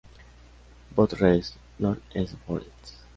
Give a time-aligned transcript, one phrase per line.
[0.95, 1.53] Bot, Res.
[1.77, 2.95] North-East Forest.